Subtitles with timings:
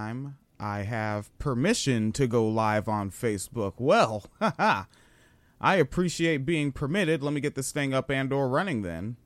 [0.00, 3.72] I have permission to go live on Facebook.
[3.78, 4.84] Well, haha.
[5.60, 7.20] I appreciate being permitted.
[7.20, 9.16] Let me get this thing up and or running then.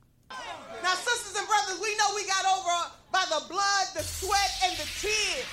[0.81, 4.73] Now, sisters and brothers, we know we got over by the blood, the sweat, and
[4.73, 5.45] the tears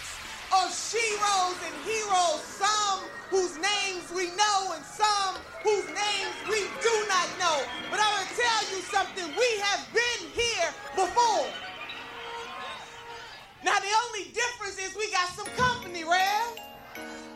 [0.56, 6.94] of sheroes and heroes, some whose names we know and some whose names we do
[7.12, 7.60] not know.
[7.90, 9.28] But I'm going to tell you something.
[9.36, 11.44] We have been here before.
[13.62, 16.56] Now, the only difference is we got some company, Rev.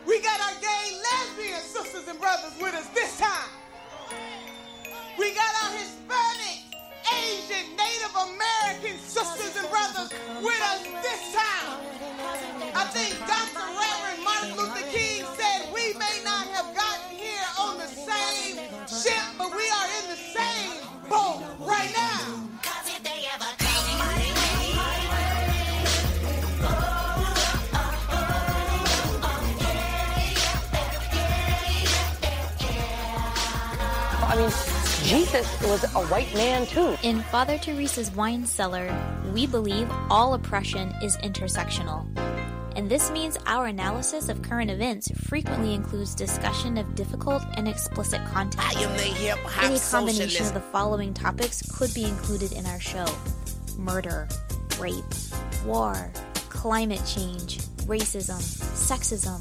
[0.07, 3.49] We got our gay lesbian sisters and brothers with us this time.
[5.19, 6.65] We got our Hispanic,
[7.13, 10.09] Asian, Native American sisters and brothers
[10.41, 11.77] with us this time.
[12.73, 13.61] I think Dr.
[13.77, 18.57] Reverend Martin Luther King said we may not have gotten here on the same
[18.89, 22.24] ship, but we are in the same boat right now.
[35.15, 36.97] Jesus was a white man too.
[37.01, 38.93] In Father Teresa's Wine Cellar,
[39.33, 42.05] we believe all oppression is intersectional.
[42.75, 48.25] And this means our analysis of current events frequently includes discussion of difficult and explicit
[48.25, 48.75] content.
[48.75, 50.53] I am the hip hop Any combination socialist.
[50.53, 53.05] of the following topics could be included in our show
[53.77, 54.27] murder,
[54.77, 55.05] rape,
[55.65, 56.11] war,
[56.49, 58.41] climate change, racism,
[58.75, 59.39] sexism,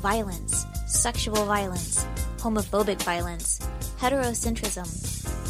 [0.00, 2.04] violence, sexual violence,
[2.38, 3.60] homophobic violence,
[4.00, 5.11] heterocentrism,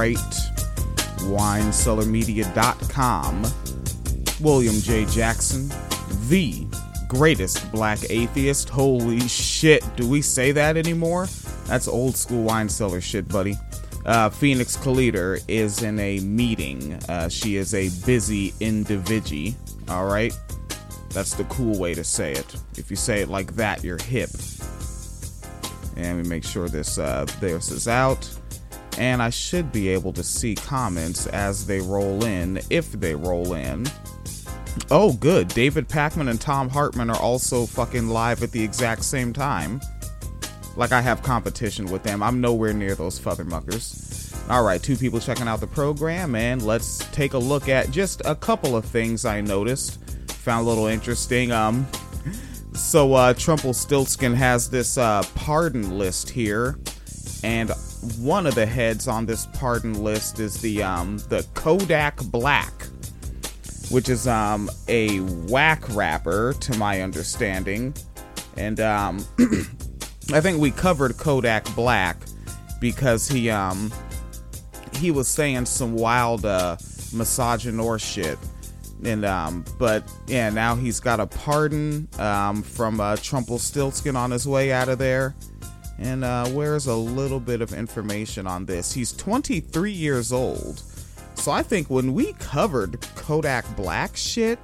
[0.00, 0.16] right.
[1.28, 3.46] WineCellarMedia.com.
[4.40, 5.04] William J.
[5.04, 5.68] Jackson,
[6.30, 6.66] the
[7.06, 8.70] greatest black atheist.
[8.70, 9.84] Holy shit.
[9.96, 11.28] Do we say that anymore?
[11.66, 13.58] That's old school wine cellar shit, buddy.
[14.06, 16.94] Uh, Phoenix Calida is in a meeting.
[17.06, 19.54] Uh, she is a busy individual.
[19.88, 20.32] All right.
[21.10, 22.56] That's the cool way to say it.
[22.78, 24.30] If you say it like that, you're hip.
[25.98, 28.26] And we make sure this uh, this is out.
[29.00, 33.54] And I should be able to see comments as they roll in, if they roll
[33.54, 33.86] in.
[34.90, 35.48] Oh, good.
[35.48, 39.80] David Pakman and Thom Hartmann are also fucking live at the exact same time.
[40.76, 42.22] Like I have competition with them.
[42.22, 44.10] I'm nowhere near those fuckermuckers.
[44.50, 48.20] All right, two people checking out the program, and let's take a look at just
[48.26, 49.98] a couple of things I noticed.
[50.30, 51.52] Found a little interesting.
[51.52, 51.86] Um,
[52.74, 56.78] so uh, Trumpelstiltskin has this uh, pardon list here,
[57.42, 57.70] and
[58.18, 62.72] one of the heads on this pardon list is the um, the Kodak Black,
[63.90, 67.94] which is um, a whack rapper, to my understanding,
[68.56, 69.24] and um,
[70.32, 72.16] I think we covered Kodak Black
[72.80, 73.92] because he um
[74.94, 76.76] he was saying some wild uh
[77.98, 78.38] shit.
[79.02, 84.46] And um but yeah now he's got a pardon um from uh Trumpelstiltskin on his
[84.46, 85.34] way out of there
[86.00, 90.82] and uh where's a little bit of information on this he's 23 years old
[91.34, 94.58] so I think when we covered Kodak Black shit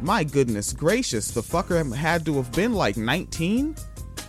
[0.00, 3.74] my goodness gracious the fucker had to have been like 19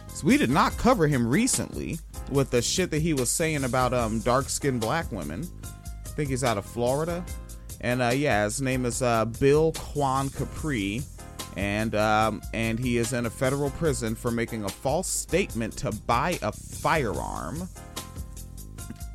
[0.07, 1.97] so we did not cover him recently
[2.31, 5.47] with the shit that he was saying about um dark skinned black women.
[5.63, 7.23] I think he's out of Florida.
[7.81, 11.03] And uh yeah, his name is uh Bill Kahan Kapri.
[11.55, 15.91] And um and he is in a federal prison for making a false statement to
[15.91, 17.67] buy a firearm.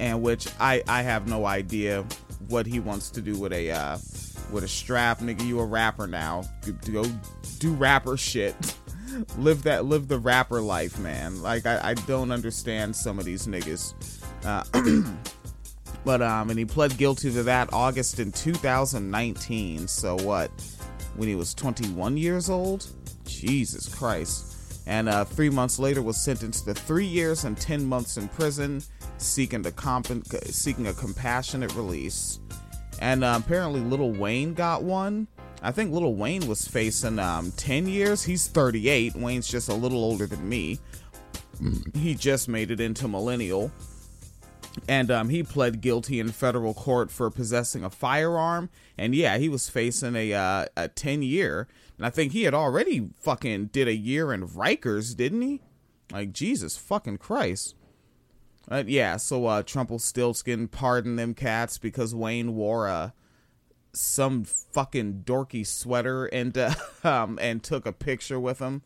[0.01, 2.05] And which I I have no idea
[2.49, 3.99] what he wants to do with a uh
[4.51, 5.47] with a strap, nigga.
[5.47, 6.45] You a rapper now.
[6.93, 7.05] Go
[7.59, 8.55] do rapper shit.
[9.39, 13.47] live that live the rapper life man like i, I don't understand some of these
[13.47, 13.95] niggas
[14.45, 14.65] uh,
[16.05, 20.51] but um and he pled guilty to that august in 2019 so what
[21.17, 22.87] when he was 21 years old
[23.25, 28.17] jesus christ and uh three months later was sentenced to three years and 10 months
[28.17, 28.83] in prison
[29.19, 32.41] seeking to comp- seeking a compassionate release
[33.01, 35.27] and uh, apparently Lil Wayne got one
[35.65, 38.23] I think Lil Wayne was facing um, 10 years.
[38.23, 39.17] He's 38.
[39.17, 40.79] Wayne's just a little older than me.
[41.95, 43.73] He just made it into millennial.
[44.89, 48.71] And um, he pled guilty in federal court for possessing a firearm.
[48.99, 52.55] And yeah, he was facing a uh, a ten year, and I think he had
[52.55, 55.63] already fucking did a year in Rikers, didn't he?
[56.13, 57.75] Like Jesus fucking Christ.
[58.71, 63.13] Uh, yeah, so uh, Trumpelstiltskin pardon them cats because Wayne wore a
[63.93, 66.75] some fucking dorky sweater and uh,
[67.05, 68.83] um, and took a picture with him.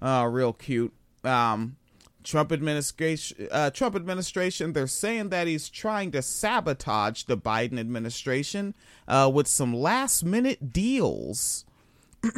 [0.00, 0.92] Uh, real cute.
[1.24, 1.76] Um,
[2.24, 8.74] Trump administration, uh, Trump administration, they're saying that he's trying to sabotage the Biden administration
[9.06, 11.64] uh, with some last minute deals.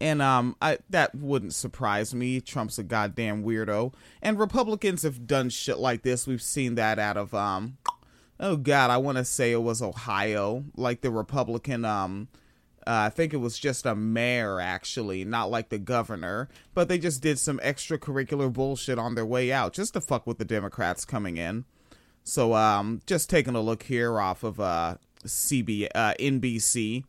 [0.00, 2.40] and um, I, that wouldn't surprise me.
[2.40, 3.92] Trump's a goddamn weirdo,
[4.22, 6.26] and Republicans have done shit like this.
[6.26, 7.76] We've seen that out of um,
[8.40, 12.28] oh god, I want to say it was Ohio, like the Republican um
[12.88, 16.48] uh, I think it was just a mayor, actually, not like the governor.
[16.72, 20.38] But they just did some extracurricular bullshit on their way out, just to fuck with
[20.38, 21.66] the Democrats coming in.
[22.24, 24.96] So, um, just taking a look here off of uh,
[25.26, 27.04] CB, uh, NBC.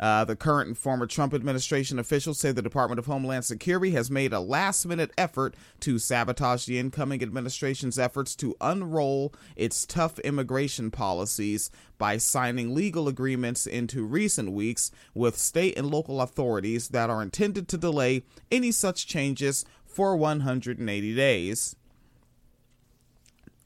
[0.00, 4.10] Uh, the current and former Trump administration officials say the Department of Homeland Security has
[4.10, 10.18] made a last minute effort to sabotage the incoming administration's efforts to unroll its tough
[10.20, 17.10] immigration policies by signing legal agreements into recent weeks with state and local authorities that
[17.10, 21.76] are intended to delay any such changes for 180 days.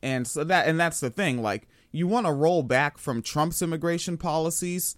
[0.03, 3.63] And so that and that's the thing like you want to roll back from Trump's
[3.63, 4.97] immigration policies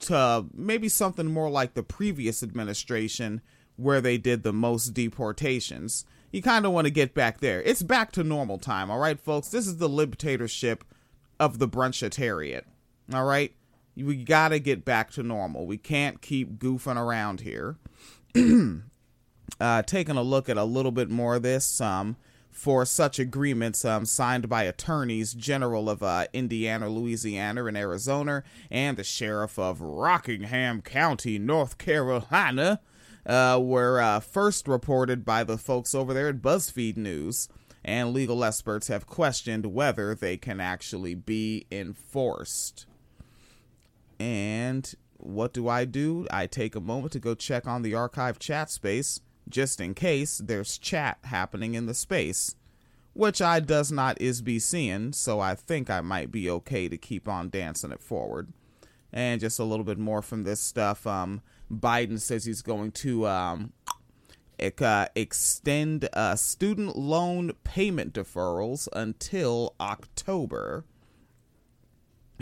[0.00, 3.40] to maybe something more like the previous administration
[3.76, 6.04] where they did the most deportations.
[6.32, 7.62] You kind of want to get back there.
[7.62, 9.48] It's back to normal time, all right, folks?
[9.48, 10.80] This is the libtatorship
[11.40, 12.62] of the brunchitariat,
[13.12, 13.52] all right?
[13.96, 15.66] We got to get back to normal.
[15.66, 17.76] We can't keep goofing around here.
[19.60, 22.16] uh, taking a look at a little bit more of this, um,
[22.58, 28.96] for such agreements um, signed by attorneys general of uh, Indiana, Louisiana, and Arizona, and
[28.96, 32.80] the sheriff of Rockingham County, North Carolina,
[33.24, 37.48] uh, were uh, first reported by the folks over there at BuzzFeed News.
[37.84, 42.86] And legal experts have questioned whether they can actually be enforced.
[44.18, 46.26] And what do I do?
[46.28, 50.38] I take a moment to go check on the archive chat space just in case
[50.38, 52.54] there's chat happening in the space,
[53.14, 56.96] which I does not is be seeing, so I think I might be okay to
[56.96, 58.52] keep on dancing it forward.
[59.12, 61.06] And just a little bit more from this stuff.
[61.06, 61.40] Um,
[61.72, 63.72] Biden says he's going to um,
[64.80, 70.84] uh, extend uh, student loan payment deferrals until October.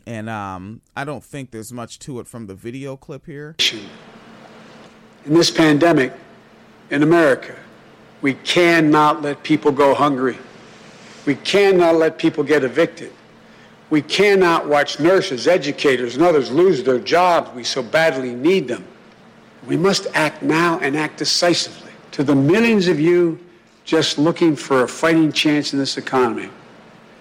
[0.06, 3.56] And um, I don't think there's much to it from the video clip here.
[5.24, 6.12] In this pandemic,
[6.90, 7.54] in America.
[8.22, 10.38] We cannot let people go hungry.
[11.26, 13.12] We cannot let people get evicted.
[13.90, 17.54] We cannot watch nurses, educators, and others lose their jobs.
[17.54, 18.84] We so badly need them.
[19.66, 21.92] We must act now and act decisively.
[22.12, 23.38] To the millions of you
[23.84, 26.50] just looking for a fighting chance in this economy,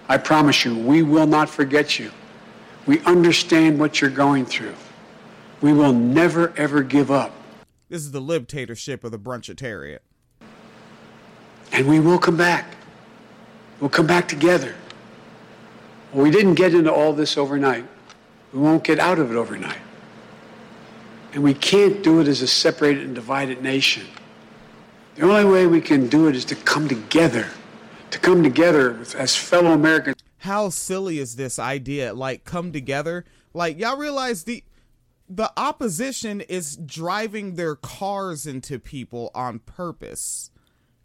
[0.08, 2.10] I promise you, we will not forget you.
[2.86, 4.74] We understand what you're going through.
[5.60, 7.32] We will never, ever give up.
[7.88, 10.00] This is the libtatorship of the brunchitariat.
[11.72, 12.74] And we will come back.
[13.80, 14.74] We'll come back together.
[16.12, 17.86] We didn't get into all this overnight.
[18.52, 19.78] We won't get out of it overnight.
[21.32, 24.06] And we can't do it as a separated and divided nation.
[25.14, 27.46] The only way we can do it is to come together,
[28.10, 30.16] to come together as fellow Americans.
[30.38, 32.14] How silly is this idea?
[32.14, 33.24] Like, come together?
[33.54, 34.64] Like, y'all realize the
[35.28, 40.50] the opposition is driving their cars into people on purpose.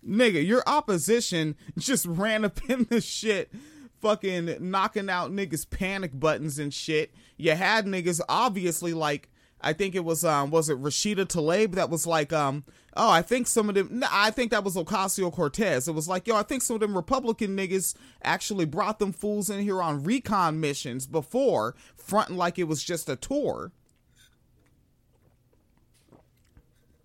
[0.07, 3.51] Nigga, your opposition just ran up in the shit,
[3.99, 7.13] fucking knocking out niggas' panic buttons and shit.
[7.37, 9.29] You had niggas obviously like
[9.63, 12.63] I think it was um was it Rashida Tlaib that was like um
[12.95, 15.87] oh I think some of them I think that was Ocasio Cortez.
[15.87, 19.49] It was like yo I think some of them Republican niggas actually brought them fools
[19.49, 23.71] in here on recon missions before fronting like it was just a tour.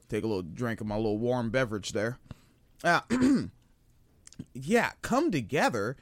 [0.08, 2.18] Take a little drink of my little warm beverage there.
[2.84, 3.00] Uh,
[4.54, 5.96] yeah, come together.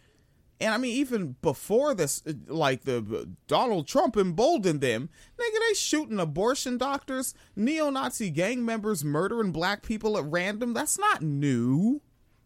[0.61, 5.09] And I mean, even before this, like the Donald Trump emboldened them,
[5.39, 10.73] nigga, they shooting abortion doctors, neo Nazi gang members murdering black people at random.
[10.73, 12.01] That's not new.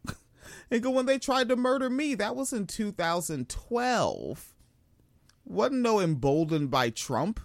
[0.70, 4.54] nigga, when they tried to murder me, that was in 2012.
[5.44, 7.40] Wasn't no emboldened by Trump.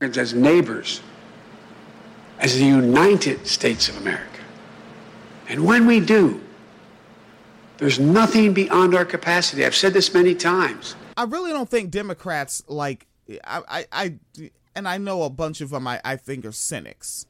[0.00, 1.00] As neighbors,
[2.38, 4.40] as the United States of America.
[5.48, 6.40] And when we do,
[7.78, 9.64] There's nothing beyond our capacity.
[9.64, 10.96] I've said this many times.
[11.16, 13.06] I really don't think Democrats like
[13.44, 14.14] I I, I
[14.74, 17.26] and I know a bunch of them I, I think are cynics.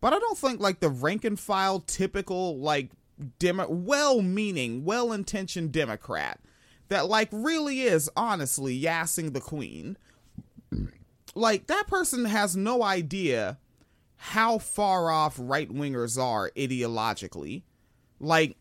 [0.00, 2.90] But I don't think like the rank and file typical like
[3.38, 6.40] demo well-meaning, well-intentioned Democrat
[6.88, 9.96] that like really is honestly yassing the queen.
[11.34, 13.58] Like that person has no idea
[14.16, 17.62] how far off right-wingers are ideologically.
[18.20, 18.56] Like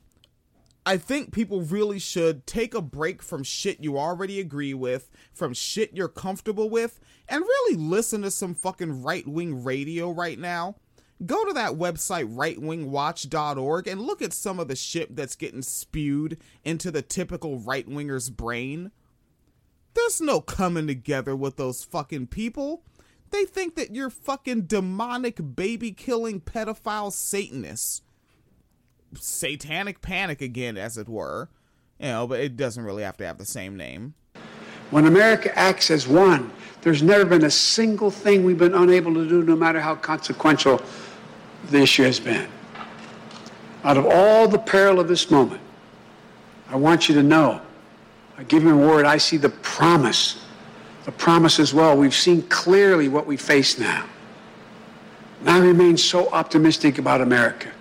[0.85, 5.53] I think people really should take a break from shit you already agree with, from
[5.53, 10.75] shit you're comfortable with, and really listen to some fucking right wing radio right now.
[11.25, 16.37] Go to that website, rightwingwatch.org, and look at some of the shit that's getting spewed
[16.65, 18.91] into the typical right winger's brain.
[19.93, 22.83] There's no coming together with those fucking people.
[23.33, 28.03] They think that you're fucking demonic baby killing pedophile Satanists
[29.19, 31.49] satanic panic again, as it were.
[31.99, 34.13] You know, but it doesn't really have to have the same name.
[34.91, 39.27] When America acts as one, there's never been a single thing we've been unable to
[39.27, 40.81] do, no matter how consequential
[41.69, 42.47] the issue has been.
[43.83, 45.61] Out of all the peril of this moment,
[46.69, 47.61] I want you to know,
[48.37, 50.42] I give you a word, I see the promise,
[51.05, 51.97] the promise as well.
[51.97, 54.05] We've seen clearly what we face now.
[55.41, 57.71] And I remain so optimistic about America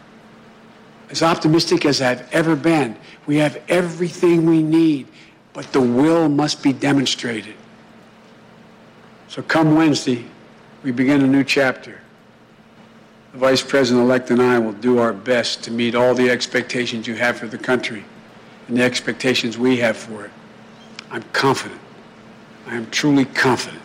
[1.13, 2.97] as optimistic as I've ever been.
[3.27, 5.07] We have everything we need,
[5.53, 7.55] but the will must be demonstrated.
[9.29, 10.25] So come Wednesday,
[10.83, 12.01] we begin a new chapter.
[13.33, 17.07] The Vice President elect and I will do our best to meet all the expectations
[17.07, 18.05] you have for the country
[18.69, 20.31] and the expectations we have for it.
[21.11, 21.82] I'm confident.
[22.67, 23.83] I am truly confident.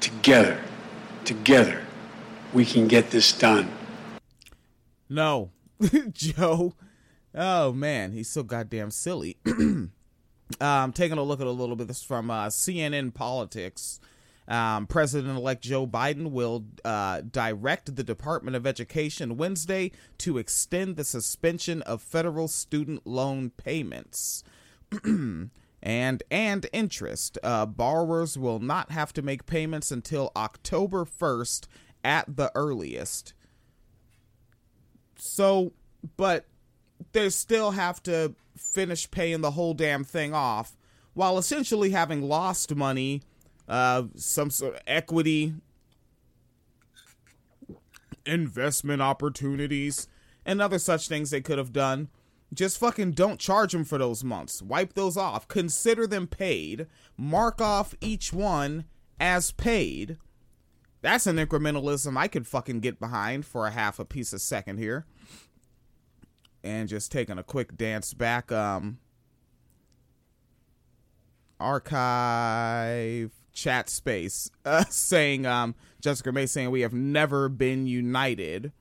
[0.00, 0.60] Together,
[1.24, 1.82] together,
[2.52, 3.70] we can get this done.
[5.08, 5.50] No,
[6.12, 6.74] Joe.
[7.34, 9.36] Oh man, he's so goddamn silly.
[10.60, 14.00] um, taking a look at a little bit this from uh, CNN Politics.
[14.48, 21.04] Um, President-elect Joe Biden will uh, direct the Department of Education Wednesday to extend the
[21.04, 24.44] suspension of federal student loan payments.
[25.82, 27.38] and and interest.
[27.42, 31.66] Uh, borrowers will not have to make payments until October 1st
[32.04, 33.34] at the earliest.
[35.16, 35.72] So,
[36.16, 36.46] but
[37.12, 40.76] they still have to finish paying the whole damn thing off
[41.14, 43.22] while essentially having lost money,
[43.68, 45.54] uh, some sort of equity,
[48.26, 50.08] investment opportunities,
[50.44, 52.08] and other such things they could have done.
[52.54, 54.62] Just fucking don't charge them for those months.
[54.62, 55.48] Wipe those off.
[55.48, 56.86] Consider them paid.
[57.16, 58.84] Mark off each one
[59.18, 60.18] as paid
[61.06, 64.78] that's an incrementalism I could fucking get behind for a half a piece a second
[64.78, 65.06] here.
[66.64, 68.50] And just taking a quick dance back.
[68.50, 68.98] Um,
[71.60, 78.72] archive chat space uh, saying um, Jessica May saying we have never been united.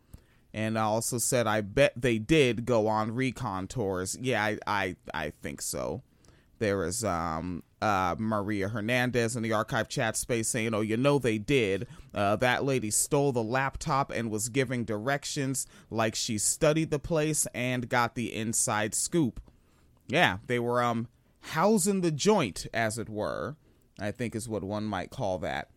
[0.55, 4.17] And I also said I bet they did go on recon tours.
[4.21, 6.01] Yeah, I I, I think so.
[6.59, 11.19] There is um uh, Maria Hernandez in the archive chat space saying, "Oh, you know
[11.19, 11.87] they did.
[12.13, 17.45] Uh, that lady stole the laptop and was giving directions like she studied the place
[17.53, 19.41] and got the inside scoop.
[20.07, 21.09] Yeah, they were um
[21.41, 23.57] housing the joint, as it were.
[23.99, 25.67] I think is what one might call that."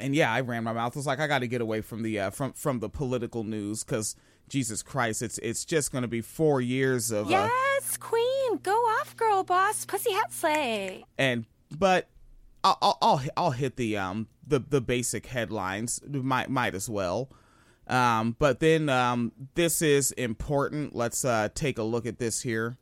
[0.00, 0.96] And yeah, I ran my mouth.
[0.96, 3.44] I was like, I got to get away from the uh, from from the political
[3.44, 4.16] news because
[4.48, 8.32] Jesus Christ, it's it's just going to be four years of uh, yes, Queen
[8.62, 9.84] Go off, girl boss.
[9.86, 11.04] Pussy hat slay.
[11.16, 11.46] And
[11.76, 12.08] but
[12.64, 16.00] I'll I'll I'll hit the um the the basic headlines.
[16.06, 17.30] Might might as well.
[17.86, 20.94] Um, but then um, this is important.
[20.94, 22.76] Let's uh, take a look at this here.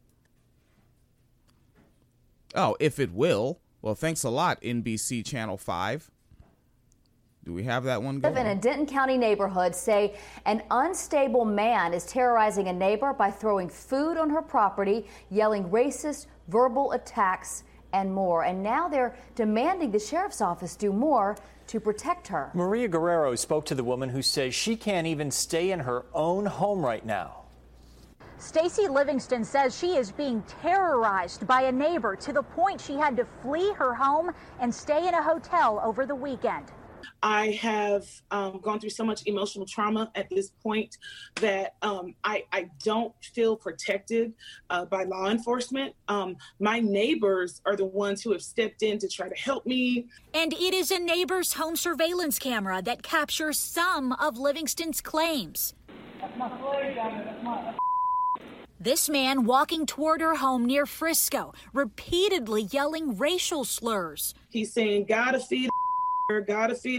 [2.55, 3.61] Oh, if it will.
[3.83, 6.11] Well, thanks a lot, NBC Channel 5.
[7.45, 8.37] Do we have that one going?
[8.37, 13.69] In a Denton County neighborhood say an unstable man is terrorizing a neighbor by throwing
[13.69, 18.45] food on her property, yelling racist verbal attacks and more.
[18.45, 21.37] And now they're demanding the sheriff's office do more
[21.69, 22.51] to protect her.
[22.53, 26.45] Maria Guerrero spoke to the woman who says she can't even stay in her own
[26.45, 27.37] home right now.
[28.39, 33.17] Stacy Livingston says she is being terrorized by a neighbor to the point she had
[33.17, 34.31] to flee her home
[34.61, 36.65] and stay in a hotel over the weekend.
[37.23, 40.97] I have um, gone through so much emotional trauma at this point
[41.37, 44.33] that um, I, I, don't feel protected
[44.71, 45.95] uh, by law enforcement.
[46.09, 50.07] Um, my neighbors are the ones who have stepped in to try to help me.
[50.33, 55.75] And it is a neighbor's home surveillance camera that captures some of Livingston's claims.
[56.21, 57.25] That's my slave down there.
[57.25, 57.75] That's my.
[58.83, 64.35] This man walking toward her home near Frisco, repeatedly yelling racial slurs.
[64.49, 65.69] He's saying, gotta feed
[66.31, 66.99] her, gotta feed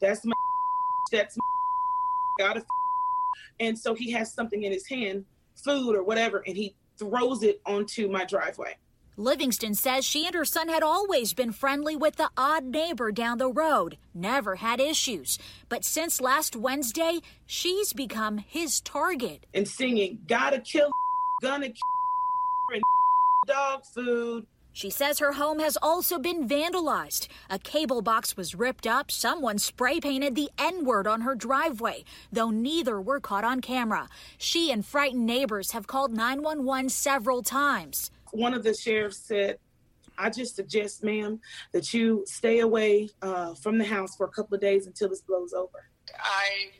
[0.00, 0.32] that's my
[1.12, 2.64] that's my gotta
[3.60, 7.60] and so he has something in his hand, food or whatever, and he throws it
[7.66, 8.76] onto my driveway.
[9.16, 13.36] Livingston says she and her son had always been friendly with the odd neighbor down
[13.36, 15.38] the road, never had issues.
[15.68, 19.44] But since last Wednesday, she's become his target.
[19.52, 20.90] And singing, gotta kill,
[21.42, 21.74] gonna kill,
[22.72, 22.82] and
[23.46, 24.46] dog food.
[24.72, 27.28] She says her home has also been vandalized.
[27.48, 29.10] A cable box was ripped up.
[29.10, 34.08] Someone spray painted the N word on her driveway, though neither were caught on camera.
[34.38, 39.58] She and frightened neighbors have called 911 several times one of the sheriffs said,
[40.18, 41.40] I just suggest, ma'am,
[41.72, 45.22] that you stay away uh, from the house for a couple of days until this
[45.22, 45.88] blows over.
[46.18, 46.70] I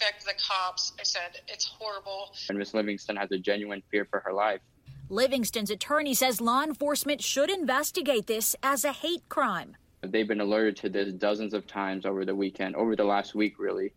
[0.00, 0.92] begged the cops.
[0.98, 2.34] I said, it's horrible.
[2.48, 4.60] And Miss Livingston has a genuine fear for her life.
[5.10, 9.74] Livingston's attorney says law enforcement should investigate this as a hate crime.
[10.02, 13.58] They've been alerted to this dozens of times over the weekend, over the last week,
[13.58, 13.94] really,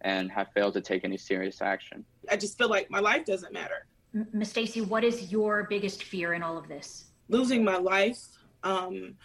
[0.00, 2.04] and have failed to take any serious action.
[2.30, 3.86] I just feel like my life doesn't matter.
[4.32, 7.04] Miss Stacy, what is your biggest fear in all of this?
[7.28, 8.20] Losing my life.
[8.62, 9.16] Um,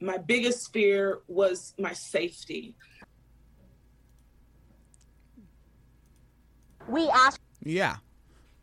[0.00, 2.74] my biggest fear was my safety.
[6.88, 7.40] We asked.
[7.62, 7.96] Yeah.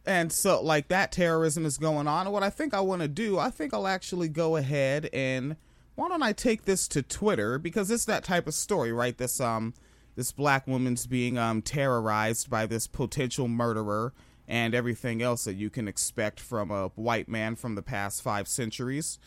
[0.05, 2.27] And so, like, that terrorism is going on.
[2.27, 5.55] and what I think I want to do, I think I'll actually go ahead and
[5.95, 9.17] why don't I take this to Twitter because it's that type of story, right?
[9.17, 9.73] This um,
[10.15, 14.13] this black woman's being um terrorized by this potential murderer
[14.47, 18.47] and everything else that you can expect from a white man from the past five
[18.47, 19.17] centuries.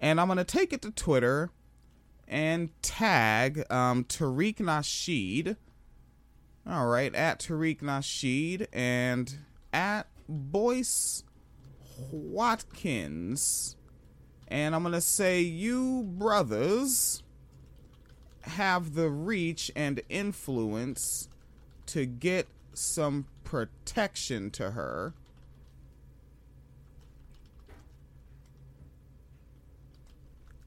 [0.00, 1.50] And I'm going to take it to Twitter
[2.26, 5.56] and tag um, Tariq Nasheed.
[6.68, 9.38] All right, at Tariq Nasheed and
[9.72, 11.24] at Boyce
[12.10, 13.76] Watkins.
[14.46, 17.22] And I'm going to say, you brothers
[18.42, 21.28] have the reach and influence
[21.86, 25.14] to get some protection to her.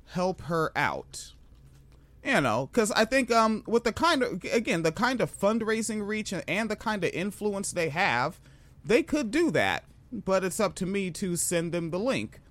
[0.08, 1.34] Help her out.
[2.24, 6.06] You know, because I think um with the kind of again the kind of fundraising
[6.06, 8.40] reach and the kind of influence they have,
[8.84, 9.86] they could do that.
[10.12, 12.42] But it's up to me to send them the link.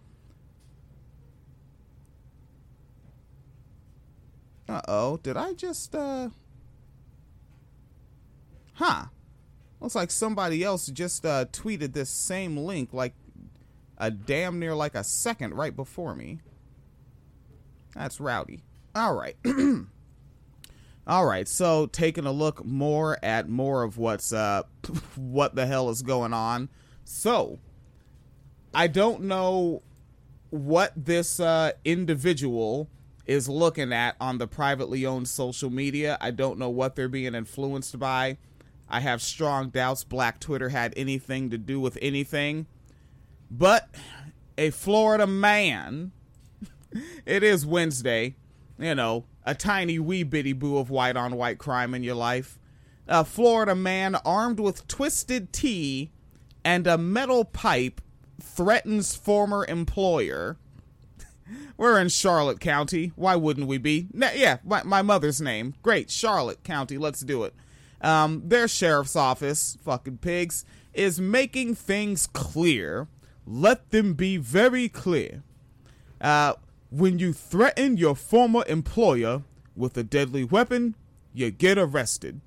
[4.69, 6.31] Uh oh, did I just uh
[8.75, 9.07] Huh.
[9.81, 13.14] Looks like somebody else just uh, tweeted this same link like
[13.99, 16.40] a damn near like a second right before me.
[17.95, 18.62] That's rowdy.
[18.95, 19.37] All right.
[21.07, 21.49] All right.
[21.49, 24.63] So taking a look more at more of what's uh
[25.17, 26.69] what the hell is going on.
[27.05, 27.59] So
[28.75, 29.83] I don't know
[30.51, 32.89] what this uh individual
[33.27, 36.19] is looking at on the privately owned social media.
[36.21, 38.39] I don't know what they're being influenced by.
[38.89, 42.67] I have strong doubts Black Twitter had anything to do with anything.
[43.49, 43.89] But
[44.59, 46.11] a Florida man,
[47.27, 48.35] it is Wednesday,
[48.79, 52.59] you know, a tiny wee bitty boo of white on white crime in your life.
[53.09, 56.11] A Florida man armed with twisted tea
[56.64, 58.00] and a metal pipe
[58.40, 60.57] threatens former employer.
[61.76, 63.12] We're in Charlotte County.
[63.16, 64.09] Why wouldn't we be?
[64.14, 65.74] yeah, my, my mother's name.
[65.83, 66.98] Great, Charlotte County.
[66.98, 67.55] Let's do it
[68.00, 73.09] um, their sheriff's office, fucking pigs, is making things clear.
[73.46, 75.42] Let them be very clear.
[76.20, 76.55] Uh,
[76.90, 79.42] when you threaten your former employer
[79.76, 80.96] with a deadly weapon,
[81.33, 82.40] you get arrested.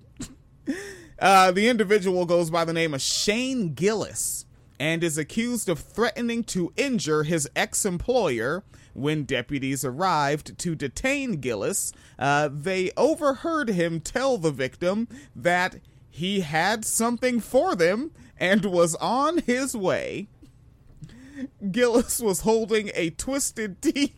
[1.19, 4.45] uh, the individual goes by the name of Shane Gillis
[4.79, 11.37] and is accused of threatening to injure his ex employer when deputies arrived to detain
[11.37, 15.77] Gillis, uh, they overheard him tell the victim that
[16.09, 20.27] he had something for them and was on his way.
[21.71, 24.13] Gillis was holding a twisted tea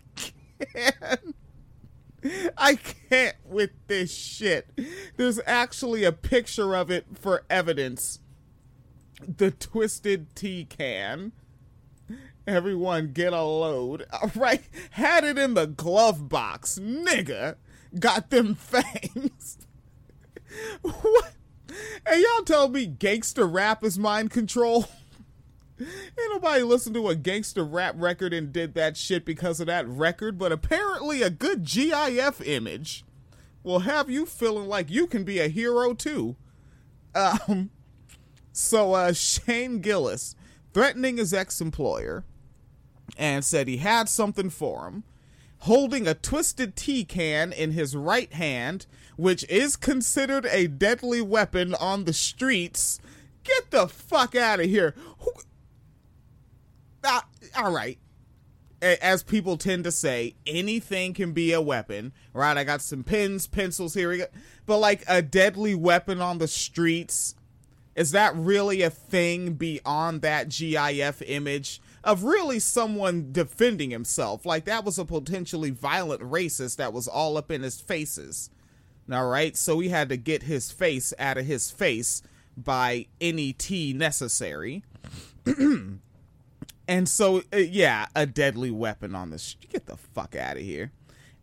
[2.58, 2.76] I
[3.10, 4.68] can't with this shit.
[5.18, 8.20] There's actually a picture of it for evidence.
[9.22, 11.32] The twisted tea can.
[12.48, 14.06] Everyone get a load.
[14.36, 14.64] Right.
[14.92, 16.80] Had it in the glove box.
[16.80, 17.56] Nigga.
[18.00, 19.60] Got them fangs.
[20.82, 21.34] what?
[22.08, 24.88] Hey, y'all tell me gangster rap is mind control?
[25.80, 29.88] Ain't nobody listened to a gangster rap record and did that shit because of that
[29.88, 33.04] record, but apparently a good GIF image
[33.64, 36.36] will have you feeling like you can be a hero too.
[37.14, 37.72] Um,
[38.54, 40.36] so uh, Shane Gillis
[40.74, 42.24] threatening his ex employer
[43.18, 45.04] and said he had something for him,
[45.60, 48.86] holding a twisted tea can in his right hand,
[49.18, 53.00] which is considered a deadly weapon on the streets.
[53.44, 54.96] Get the fuck out of here.
[55.20, 55.32] Who,
[57.06, 57.22] uh,
[57.58, 57.98] all right.
[58.82, 62.58] As people tend to say, anything can be a weapon, right?
[62.58, 64.10] I got some pens, pencils here.
[64.10, 64.26] We go.
[64.66, 67.36] But like a deadly weapon on the streets,
[67.96, 74.46] is that really a thing beyond that GIF image of really someone defending himself?
[74.46, 78.50] Like that was a potentially violent racist that was all up in his faces.
[79.12, 82.22] All right, so we had to get his face out of his face
[82.58, 84.84] by any T necessary.
[86.88, 89.72] and so, uh, yeah, a deadly weapon on the street.
[89.72, 90.92] Get the fuck out of here.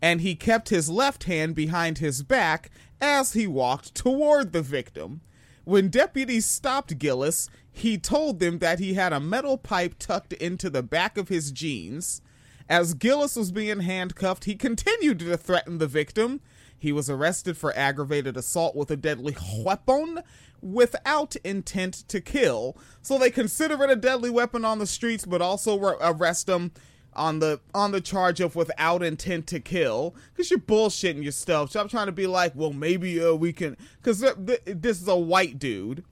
[0.00, 5.20] And he kept his left hand behind his back as he walked toward the victim.
[5.64, 10.68] When deputies stopped Gillis, he told them that he had a metal pipe tucked into
[10.68, 12.20] the back of his jeans.
[12.68, 16.40] As Gillis was being handcuffed, he continued to threaten the victim.
[16.82, 20.20] He was arrested for aggravated assault with a deadly weapon
[20.60, 22.76] without intent to kill.
[23.02, 26.72] So they consider it a deadly weapon on the streets, but also arrest him
[27.12, 31.70] on the on the charge of without intent to kill because you're bullshitting yourself.
[31.70, 35.06] So I'm trying to be like, well, maybe uh, we can because th- this is
[35.06, 36.02] a white dude.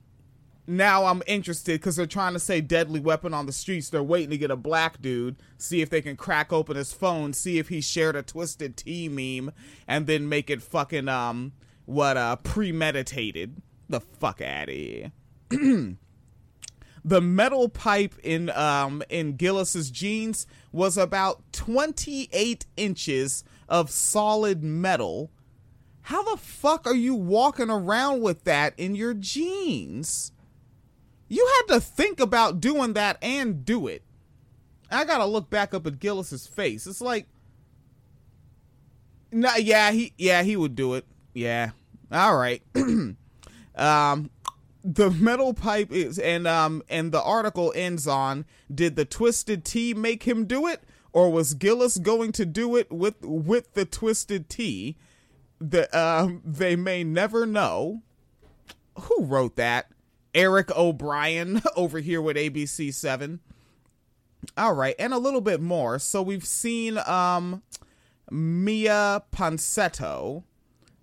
[0.70, 3.90] Now I'm interested because they're trying to say deadly weapon on the streets.
[3.90, 7.32] They're waiting to get a black dude, see if they can crack open his phone,
[7.32, 9.52] see if he shared a twisted T meme,
[9.88, 11.54] and then make it fucking um
[11.86, 13.60] what uh premeditated.
[13.88, 15.10] The fuck out of here.
[15.50, 25.32] the metal pipe in um in Gillis's jeans was about 28 inches of solid metal.
[26.02, 30.30] How the fuck are you walking around with that in your jeans?
[31.30, 34.02] You had to think about doing that and do it.
[34.90, 36.88] I gotta look back up at Gillis's face.
[36.88, 37.28] It's like,
[39.30, 41.06] nah, yeah, he, yeah, he would do it.
[41.32, 41.70] Yeah,
[42.10, 42.62] all right.
[43.76, 44.30] um,
[44.82, 49.92] the metal pipe is and um and the article ends on did the twisted T
[49.92, 54.48] make him do it or was Gillis going to do it with with the twisted
[54.48, 54.96] T?
[55.60, 58.02] The um they may never know.
[58.98, 59.90] Who wrote that?
[60.34, 63.40] Eric O'Brien over here with ABC 7.
[64.56, 65.98] All right, and a little bit more.
[65.98, 67.62] So we've seen um
[68.30, 70.44] Miya Ponsetto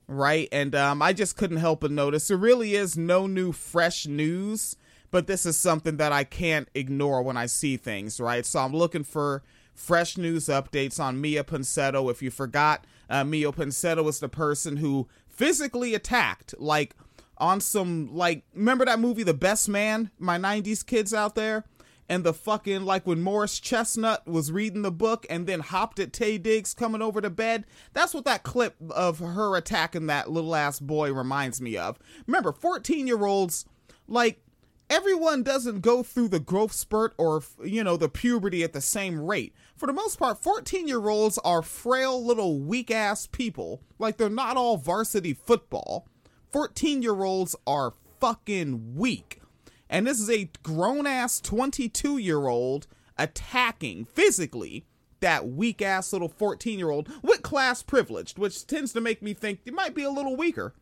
[0.07, 0.47] right?
[0.51, 4.75] And um, I just couldn't help but notice there really is no new fresh news,
[5.11, 8.45] but this is something that I can't ignore when I see things, right?
[8.45, 12.09] So I'm looking for fresh news updates on Miya Ponsetto.
[12.09, 16.95] If you forgot, uh, Miya Ponsetto was the person who physically attacked, like
[17.39, 20.11] on some, like, remember that movie, The Best Man?
[20.19, 21.65] My 90s kids out there?
[22.09, 26.11] and the fucking like when Morris Chestnut was reading the book and then hopped at
[26.11, 27.65] Taye Diggs coming over to bed.
[27.93, 31.99] That's what that clip of her attacking that little ass boy reminds me of.
[32.25, 33.65] Remember, 14 year olds,
[34.07, 34.41] like,
[34.89, 39.19] everyone doesn't go through the growth spurt or, you know, the puberty at the same
[39.19, 39.53] rate.
[39.75, 43.81] For the most part, 14 year olds are frail little weak ass people.
[43.99, 46.07] Like, they're not all varsity football.
[46.51, 49.41] 14 year olds are fucking weak.
[49.89, 54.85] And this is a grown ass 22 year old attacking physically
[55.19, 59.33] that weak ass little 14 year old with class privileged, which tends to make me
[59.33, 60.73] think he might be a little weaker.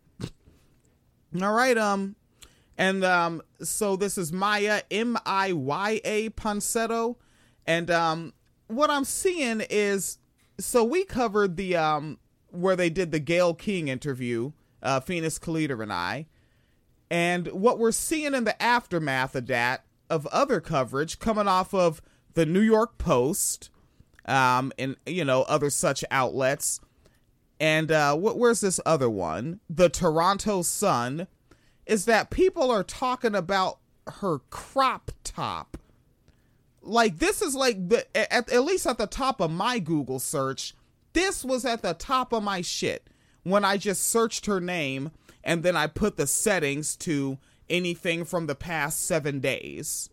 [1.42, 2.16] All right, um,
[2.78, 7.18] and um, so this is Maya M I Y A Ponsetto,
[7.66, 8.34] and um,
[8.68, 10.18] what I'm seeing is
[10.58, 12.20] so we covered the um
[12.52, 14.52] where they did the Gayle King interview,
[14.86, 16.28] uh, Phoenix Calida and I,
[17.10, 22.02] and what we're seeing in the aftermath of that, of other coverage coming off of
[22.36, 23.70] the New York Post,
[24.26, 26.80] um, and you know other such outlets,
[27.60, 29.60] and uh, where's this other one?
[29.70, 31.28] The Toronto Sun,
[31.86, 35.78] is that people are talking about her crop top.
[36.82, 40.76] Like this is like the at, at least at the top of my Google search.
[41.14, 43.10] This was at the top of my shit
[43.46, 45.12] when I just searched her name
[45.44, 47.38] and then I put the settings to
[47.70, 50.10] anything from the past seven days.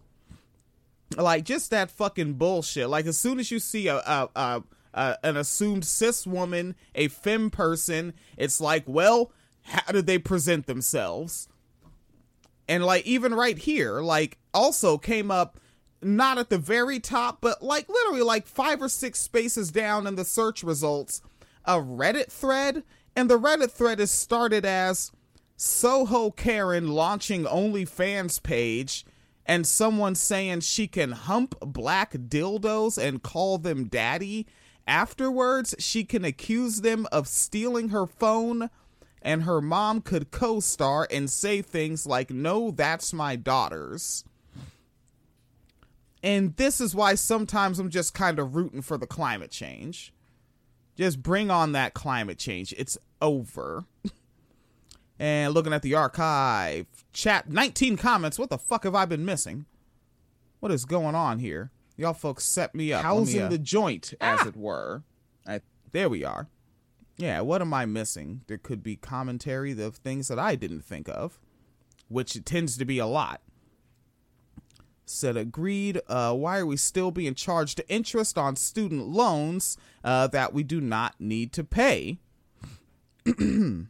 [1.17, 2.89] Like just that fucking bullshit.
[2.89, 4.63] Like as soon as you see a, a, a,
[4.95, 10.67] a an assumed cis woman, a femme person, it's like, well, how did they present
[10.67, 11.49] themselves?
[12.69, 15.59] And like even right here, like also came up
[16.03, 20.17] not at the very top, but like literally like five or six spaces down in
[20.17, 21.23] the search results,
[21.65, 22.83] a Reddit thread.
[23.15, 25.13] And the Reddit thread is started as
[25.57, 29.05] Soho Karen launching OnlyFans page
[29.45, 34.47] and someone saying she can hump black dildos and call them daddy.
[34.87, 38.71] Afterwards, she can accuse them of stealing her phone,
[39.21, 44.25] and her mom could co star and say things like, No, that's my daughter's.
[46.23, 50.13] And this is why sometimes I'm just kind of rooting for the climate change.
[50.97, 52.75] Just bring on that climate change.
[52.77, 53.85] It's over.
[55.19, 58.39] and looking at the archive, chat 19 comments.
[58.39, 59.67] What the fuck have I been missing?
[60.61, 61.71] What is going on here?
[61.97, 63.03] Y'all folks set me up.
[63.03, 64.49] Housing me, uh, the joint, as ah!
[64.49, 65.03] it were.
[65.47, 65.61] I,
[65.93, 66.49] there we are.
[67.17, 68.43] Yeah, what am I missing?
[68.47, 71.39] There could be commentary of things that I didn't think of,
[72.09, 73.43] which it tends to be a lot
[75.13, 76.01] said agreed.
[76.09, 80.81] Uh, why are we still being charged interest on student loans uh, that we do
[80.81, 82.19] not need to pay?
[83.27, 83.89] and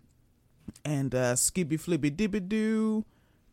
[0.85, 3.05] uh, Skibby Flibby Dibby Doo.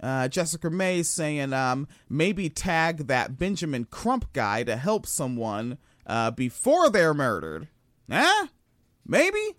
[0.01, 5.77] Uh, Jessica May saying, um, maybe tag that Benjamin Crump guy to help someone
[6.08, 7.67] uh, before they're murdered.
[8.10, 8.47] Eh?
[9.05, 9.58] Maybe?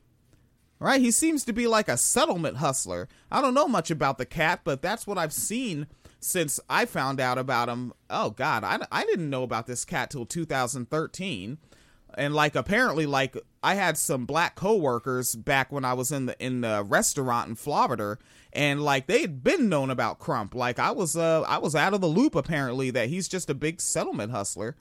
[0.78, 1.00] Right?
[1.00, 3.06] He seems to be like a settlement hustler.
[3.30, 5.86] I don't know much about the cat, but that's what I've seen
[6.20, 7.92] since I found out about him.
[8.08, 11.58] Oh God, I, I didn't know about this cat till 2013,
[12.14, 16.44] and like apparently like I had some black coworkers back when I was in the
[16.44, 18.18] in the restaurant in Florida,
[18.52, 20.54] and like they'd been known about Crump.
[20.54, 23.54] Like I was uh I was out of the loop apparently that he's just a
[23.54, 24.76] big settlement hustler.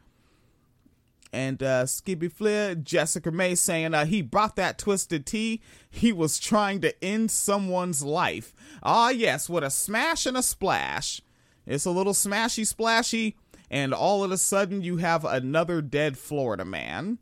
[1.32, 5.62] And uh Skibby Flair, Jessica May saying uh he brought that twisted tea.
[5.90, 8.54] He was trying to end someone's life.
[8.82, 11.22] Ah yes, with a smash and a splash.
[11.70, 13.38] It's a little smashy splashy,
[13.70, 17.20] and all of a sudden you have another dead Florida man.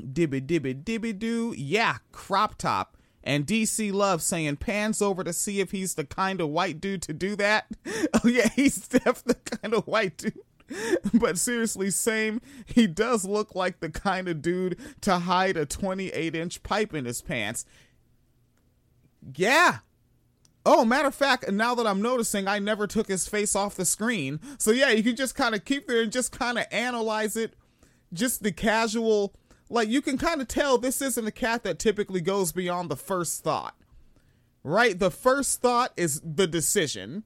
[0.00, 1.54] Dibby dibby dibby doo.
[1.56, 2.96] Yeah, crop top.
[3.22, 7.02] And DC Love saying pans over to see if he's the kind of white dude
[7.02, 7.66] to do that.
[8.14, 10.38] oh yeah, he's definitely the kind of white dude.
[11.14, 12.40] but seriously, same.
[12.64, 17.04] He does look like the kind of dude to hide a 28 inch pipe in
[17.04, 17.66] his pants.
[19.36, 19.78] Yeah,
[20.64, 23.84] Oh, matter of fact, now that I'm noticing, I never took his face off the
[23.84, 24.38] screen.
[24.58, 27.54] So yeah, you can just kind of keep there and just kind of analyze it.
[28.12, 29.34] Just the casual,
[29.68, 32.96] like you can kind of tell this isn't a cat that typically goes beyond the
[32.96, 33.74] first thought.
[34.62, 34.96] Right?
[34.96, 37.24] The first thought is the decision.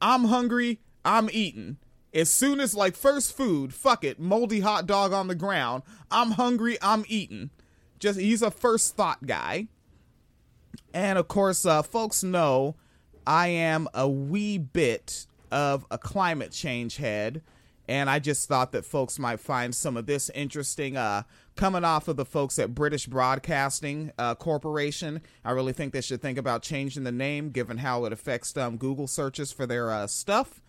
[0.00, 1.76] I'm hungry, I'm eating.
[2.12, 5.84] As soon as like first food, fuck it, moldy hot dog on the ground.
[6.10, 7.50] I'm hungry, I'm eating.
[8.00, 9.68] Just he's a first thought guy.
[10.92, 12.74] And of course, uh, folks know
[13.26, 17.42] I am a wee bit of a climate change head.
[17.88, 20.96] And I just thought that folks might find some of this interesting.
[20.96, 21.24] Uh,
[21.56, 26.22] coming off of the folks at British Broadcasting uh, Corporation, I really think they should
[26.22, 30.06] think about changing the name given how it affects um, Google searches for their uh,
[30.06, 30.62] stuff.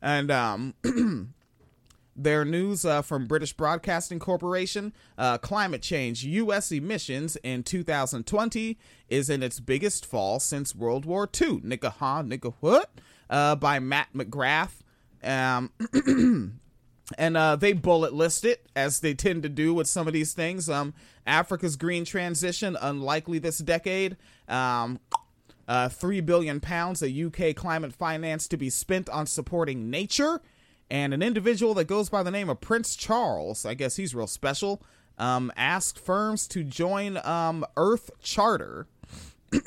[0.00, 0.74] And um,
[2.16, 6.72] Their news uh, from British Broadcasting Corporation uh, climate change U.S.
[6.72, 11.60] emissions in 2020 is in its biggest fall since World War II.
[11.60, 12.22] Nigga, huh?
[12.24, 12.90] Nigga, what?
[13.28, 14.80] Uh, by Matt McGrath.
[15.22, 15.70] Um,
[17.18, 20.32] and uh, they bullet list it as they tend to do with some of these
[20.32, 20.68] things.
[20.68, 20.94] Um,
[21.26, 24.16] Africa's green transition unlikely this decade.
[24.48, 24.98] Um,
[25.68, 30.40] uh, three billion pounds of UK climate finance to be spent on supporting nature
[30.90, 34.26] and an individual that goes by the name of Prince Charles, I guess he's real
[34.26, 34.82] special,
[35.18, 38.88] um, asked firms to join um, Earth Charter.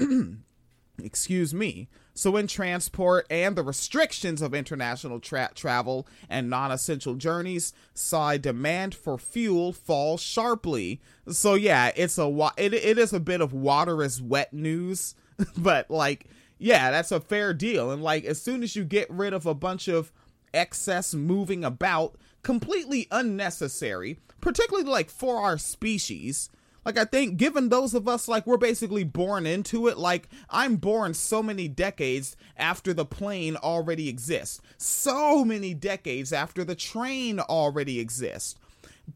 [1.04, 1.88] Excuse me.
[2.16, 8.38] So, in transport and the restrictions of international tra- travel and non essential journeys, saw
[8.38, 11.02] demand for fuel fall sharply.
[11.28, 15.16] So, yeah, it's a wa- it, it is a bit of water is wet news,
[15.58, 16.28] but like,
[16.60, 17.90] yeah, that's a fair deal.
[17.90, 20.12] And like, as soon as you get rid of a bunch of
[20.54, 26.50] excess moving about completely unnecessary, particularly like for our species.
[26.86, 30.76] Like I think given those of us like we're basically born into it, like I'm
[30.76, 34.60] born so many decades after the plane already exists.
[34.78, 38.56] So many decades after the train already exists.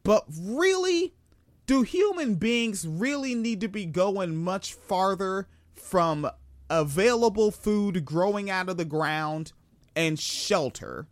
[0.03, 1.13] But really
[1.65, 6.29] do human beings really need to be going much farther from
[6.69, 9.51] available food growing out of the ground
[9.95, 11.07] and shelter?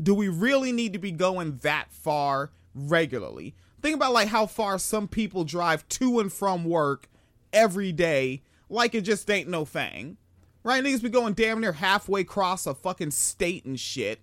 [0.00, 3.54] Do we really need to be going that far regularly?
[3.82, 7.08] Think about like how far some people drive to and from work
[7.52, 10.16] every day, like it just ain't no thing.
[10.62, 10.84] Right?
[10.84, 14.20] Niggas be going damn near halfway across a fucking state and shit.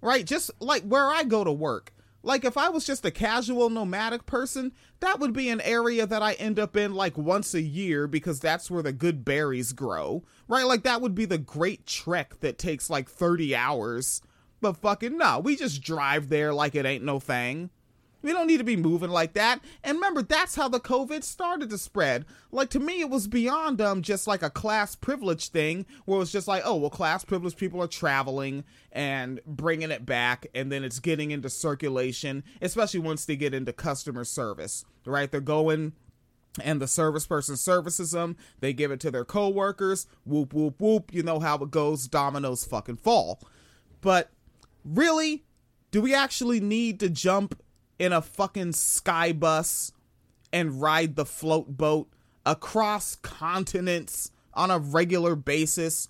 [0.00, 0.24] Right?
[0.24, 1.92] Just like where I go to work.
[2.22, 6.22] Like if I was just a casual nomadic person, that would be an area that
[6.22, 10.22] I end up in like once a year because that's where the good berries grow.
[10.48, 10.64] Right?
[10.64, 14.22] Like that would be the great trek that takes like 30 hours.
[14.60, 17.70] But fucking no, we just drive there like it ain't no thing.
[18.22, 19.60] We don't need to be moving like that.
[19.84, 22.24] And remember, that's how the COVID started to spread.
[22.50, 26.20] Like to me, it was beyond um just like a class privilege thing, where it
[26.20, 30.72] was just like, oh well, class privilege people are traveling and bringing it back, and
[30.72, 34.84] then it's getting into circulation, especially once they get into customer service.
[35.04, 35.30] Right?
[35.30, 35.92] They're going
[36.62, 38.36] and the service person services them.
[38.60, 40.06] They give it to their coworkers.
[40.24, 41.12] Whoop whoop whoop.
[41.12, 42.08] You know how it goes.
[42.08, 43.40] Dominoes fucking fall.
[44.00, 44.30] But
[44.86, 45.44] really,
[45.90, 47.60] do we actually need to jump
[47.98, 49.92] in a fucking sky bus
[50.52, 52.08] and ride the float boat
[52.44, 56.08] across continents on a regular basis?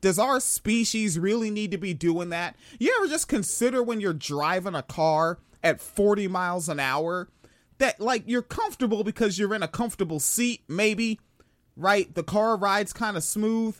[0.00, 2.56] Does our species really need to be doing that?
[2.78, 7.28] You ever just consider when you're driving a car at 40 miles an hour
[7.78, 11.18] that, like, you're comfortable because you're in a comfortable seat, maybe,
[11.76, 12.14] right?
[12.14, 13.76] The car rides kind of smooth.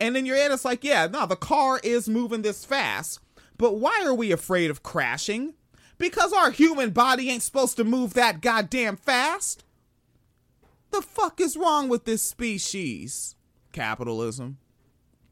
[0.00, 3.18] And in your head, it's like, yeah, no, the car is moving this fast.
[3.58, 5.54] But why are we afraid of crashing?
[5.98, 9.64] Because our human body ain't supposed to move that goddamn fast.
[10.90, 13.34] The fuck is wrong with this species?
[13.72, 14.58] Capitalism,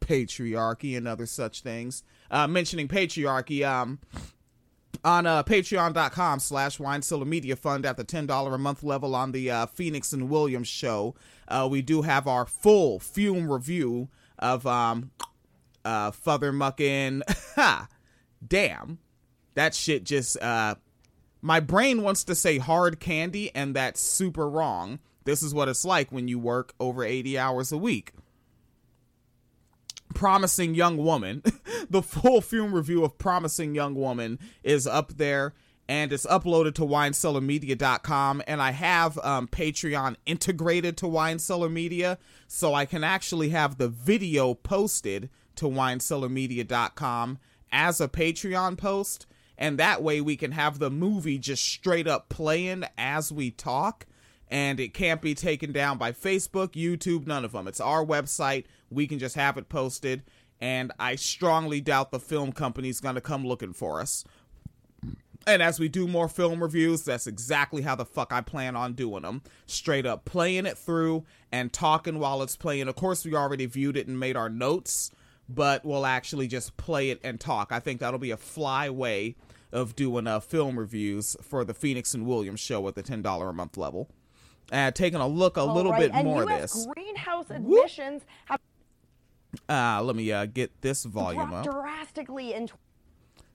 [0.01, 2.03] patriarchy, and other such things.
[2.31, 4.01] Uh, mentioning patriarchy, um,
[5.05, 9.51] on uh, patreon.com slash wine media fund at the $10 a month level on the
[9.51, 11.15] uh, phoenix and williams show
[11.49, 14.09] uh, we do have our full fume review
[14.39, 15.11] of um
[15.85, 17.23] uh father mucking
[17.55, 17.89] ha
[18.49, 18.99] damn
[19.55, 20.75] that shit just uh
[21.47, 24.99] my brain wants to say hard candy and that's super wrong.
[25.25, 28.13] This is what it's like when you work over 80 hours a week.
[30.13, 31.43] Promising young woman.
[31.89, 35.55] The full film review of promising young woman is up there
[35.89, 42.75] and it's uploaded to winecellarmedia.com and i have um, patreon integrated to winecellar media so
[42.75, 47.39] i can actually have the video posted to winecellarmedia.com
[47.73, 49.27] as a patreon post
[49.59, 54.07] and that way we can have the movie just straight up playing as we talk
[54.49, 57.67] and it can't be taken down by Facebook, YouTube, none of them.
[57.67, 58.65] It's our website.
[58.91, 60.23] We can just have it posted,
[60.61, 64.25] and I strongly doubt the film company's going to come looking for us.
[65.49, 68.95] And as we do more film reviews, that's exactly how the fuck I plan on
[68.95, 69.43] doing them.
[69.67, 72.89] Straight up playing it through and talking while it's playing.
[72.89, 75.13] Of course, we already viewed it and made our notes,
[75.49, 77.73] but we'll actually just play it and talk.
[77.73, 79.37] I think that'll be a fly way
[79.73, 83.53] of doing uh, film reviews for the Phoenix and Williams show at the $10 a
[83.53, 84.09] month level.
[84.73, 86.87] Uh, taking a look a All little right, bit and more of this.
[86.95, 88.59] greenhouse emissions have
[89.69, 91.65] Uh, let me uh, get this volume up.
[91.65, 92.69] drastically in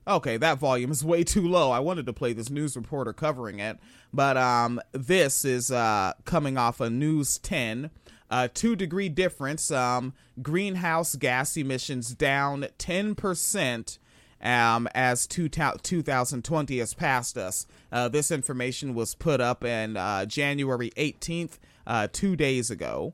[0.06, 1.70] Okay, that volume is way too low.
[1.70, 3.78] I wanted to play this news reporter covering it,
[4.12, 7.90] but um, this is uh, coming off of News 10.
[8.32, 9.70] Uh, two degree difference.
[9.70, 13.98] Um, greenhouse gas emissions down 10%
[14.42, 17.66] um, as two 2020 has passed us.
[17.92, 23.12] Uh, this information was put up in uh, January 18th, uh, two days ago.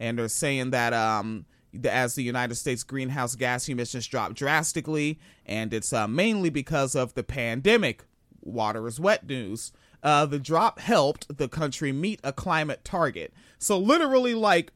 [0.00, 5.18] And they're saying that um, the- as the United States greenhouse gas emissions drop drastically,
[5.44, 8.04] and it's uh, mainly because of the pandemic.
[8.44, 9.72] Water is wet news.
[10.02, 13.32] Uh, the drop helped the country meet a climate target.
[13.58, 14.72] So, literally, like,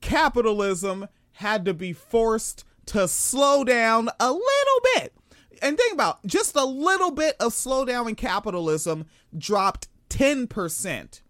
[0.00, 5.12] capitalism had to be forced to slow down a little bit.
[5.62, 11.20] And think about just a little bit of slowdown in capitalism dropped 10%.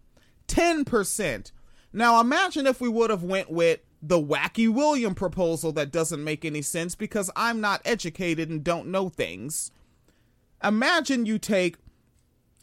[0.47, 1.51] 10%.
[1.93, 6.45] Now imagine if we would have went with the wacky William proposal that doesn't make
[6.45, 9.71] any sense because I'm not educated and don't know things.
[10.63, 11.77] Imagine you take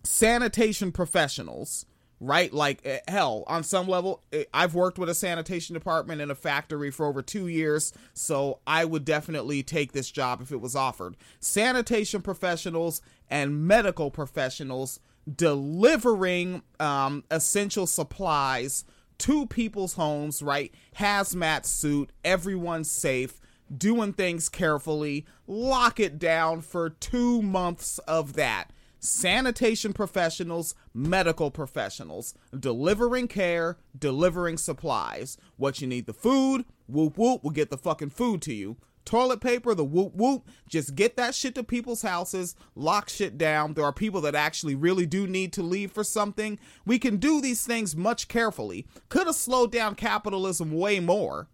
[0.02, 1.86] sanitation professionals,
[2.20, 2.52] right?
[2.52, 6.34] Like eh, hell, on some level, eh, I've worked with a sanitation department in a
[6.34, 10.76] factory for over 2 years, so I would definitely take this job if it was
[10.76, 11.16] offered.
[11.40, 15.00] Sanitation professionals and medical professionals
[15.32, 18.84] delivering um, essential supplies
[19.18, 20.74] to people's homes, right?
[20.98, 23.40] Hazmat suit, everyone's safe,
[23.76, 28.70] doing things carefully, lock it down for two months of that.
[28.98, 35.36] Sanitation professionals, medical professionals, delivering care, delivering supplies.
[35.56, 38.78] What you need the food, whoop whoop, we'll get the fucking food to you.
[39.04, 43.74] Toilet paper, the whoop whoop, just get that shit to people's houses, lock shit down.
[43.74, 46.58] There are people that actually really do need to leave for something.
[46.86, 48.86] We can do these things much carefully.
[49.10, 51.48] Could have slowed down capitalism way more.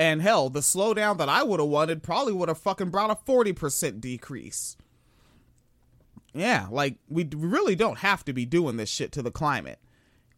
[0.00, 3.14] and hell, the slowdown that I would have wanted probably would have fucking brought a
[3.30, 4.78] 40% decrease.
[6.32, 9.78] Yeah, like we really don't have to be doing this shit to the climate.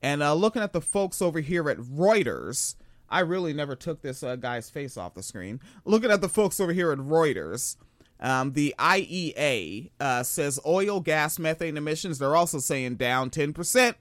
[0.02, 2.74] And uh, looking at the folks over here at Reuters,
[3.08, 5.60] I really never took this uh, guy's face off the screen.
[5.84, 7.76] Looking at the folks over here at Reuters,
[8.18, 13.94] um, the IEA uh, says oil, gas, methane emissions, they're also saying down 10%.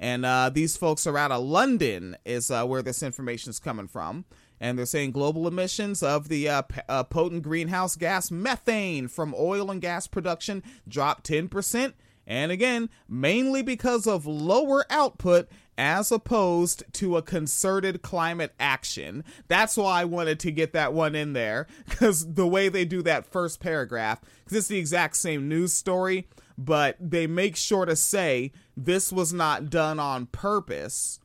[0.00, 3.86] And uh, these folks are out of London, is uh, where this information is coming
[3.86, 4.24] from.
[4.60, 9.34] And they're saying global emissions of the uh, p- uh, potent greenhouse gas methane from
[9.36, 11.92] oil and gas production dropped 10%.
[12.26, 15.48] And again, mainly because of lower output
[15.78, 19.24] as opposed to a concerted climate action.
[19.48, 23.02] That's why I wanted to get that one in there because the way they do
[23.02, 27.96] that first paragraph, because it's the exact same news story, but they make sure to
[27.96, 31.20] say this was not done on purpose.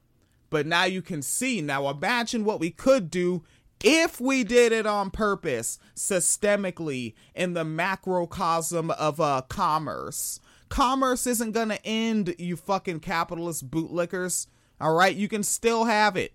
[0.51, 1.61] But now you can see.
[1.61, 3.43] Now imagine what we could do
[3.83, 10.39] if we did it on purpose, systemically, in the macrocosm of uh, commerce
[10.71, 14.47] commerce isn't gonna end, you fucking capitalist bootlickers.
[14.79, 16.33] All right, you can still have it.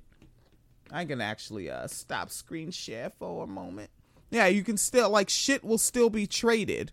[0.92, 3.90] I can actually uh stop screen share for a moment.
[4.30, 6.92] Yeah, you can still like shit will still be traded.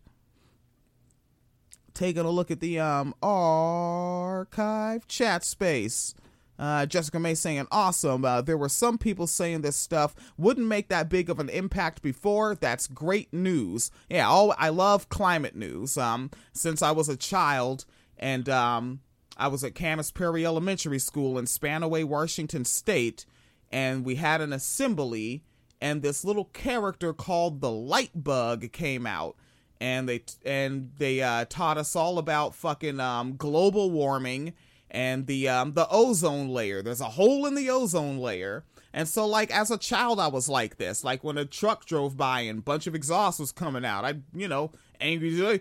[1.94, 6.16] Taking a look at the um archive chat space.
[6.58, 8.24] Uh, Jessica May saying, awesome.
[8.24, 12.02] Uh, there were some people saying this stuff wouldn't make that big of an impact
[12.02, 12.56] before.
[12.56, 13.92] That's great news.
[14.10, 15.98] Yeah, oh, I love climate news.
[15.98, 17.86] Um, since I was a child
[18.18, 19.02] and um,
[19.38, 23.26] I was at Camas Prairie Elementary School in Spanaway, Washington State,
[23.72, 25.44] and we had an assembly,
[25.82, 29.36] and this little character called the Light Bug came out.
[29.82, 34.54] And they and they uh, taught us all about fucking um, global warming
[34.94, 36.82] and the um the ozone layer.
[36.82, 38.64] There's a hole in the ozone layer.
[38.94, 41.04] And so like as a child I was like this.
[41.04, 44.16] Like when a truck drove by and a bunch of exhaust was coming out, I
[44.34, 44.72] you know,
[45.02, 45.58] angry you're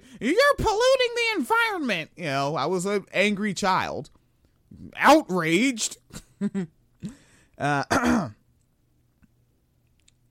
[0.57, 2.11] polluting the environment.
[2.17, 4.11] You know, I was an angry child.
[4.97, 5.97] Outraged.
[7.59, 8.29] uh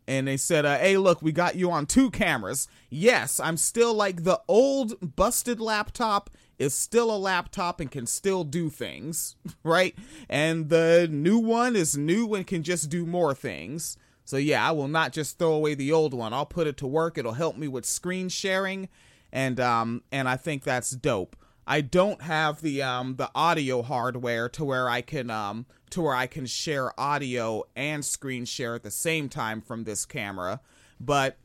[0.08, 2.68] and they said, uh, "Hey, look, we got you on two cameras.
[2.90, 6.30] Yes, I'm still like the old busted laptop
[6.62, 9.96] is still a laptop and can still do things, right?
[10.30, 13.98] And the new one is new and can just do more things.
[14.26, 16.34] So yeah, I will not just throw away the old one.
[16.34, 17.18] I'll put it to work.
[17.18, 18.90] It'll help me with screen sharing
[19.34, 21.36] and um and I think that's dope.
[21.66, 26.16] I don't have the um the audio hardware to where I can um to where
[26.16, 30.62] I can share audio and screen share at the same time from this camera,
[31.00, 31.38] but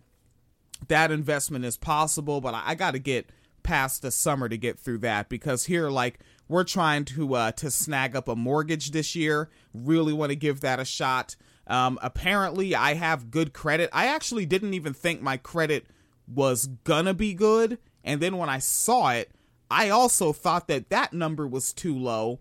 [0.88, 3.30] that investment is possible, but I, I got to get
[3.66, 7.68] past the summer to get through that because here like we're trying to uh to
[7.68, 9.50] snag up a mortgage this year.
[9.74, 11.34] Really want to give that a shot.
[11.66, 13.90] Um apparently i have good credit.
[13.92, 15.86] I actually didn't even think my credit
[16.32, 19.32] was gonna be good and then when i saw it
[19.68, 22.38] i also thought that that number was too low.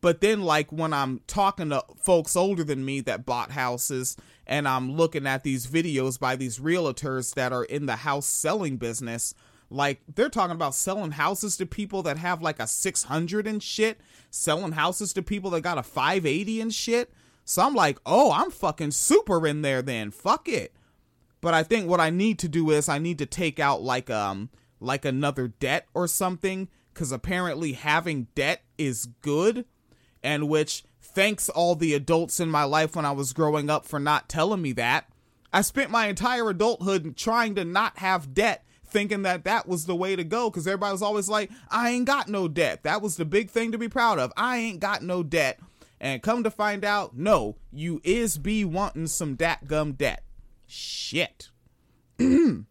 [0.00, 4.16] But then like when i'm talking to folks older than me that bought houses
[4.46, 8.78] and i'm looking at these videos by these realtors that are in the house selling
[8.78, 9.34] business
[9.72, 14.00] like they're talking about selling houses to people that have like a 600 and shit,
[14.30, 17.12] selling houses to people that got a 580 and shit.
[17.44, 20.10] So I'm like, "Oh, I'm fucking super in there then.
[20.10, 20.74] Fuck it."
[21.40, 24.10] But I think what I need to do is I need to take out like
[24.10, 24.50] um
[24.80, 29.64] like another debt or something cuz apparently having debt is good
[30.22, 33.98] and which thanks all the adults in my life when I was growing up for
[33.98, 35.08] not telling me that.
[35.52, 39.96] I spent my entire adulthood trying to not have debt thinking that that was the
[39.96, 42.84] way to go because everybody was always like, I ain't got no debt.
[42.84, 44.32] That was the big thing to be proud of.
[44.36, 45.58] I ain't got no debt.
[46.00, 50.24] And come to find out, no, you is be wanting some dat gum debt.
[50.66, 51.50] Shit.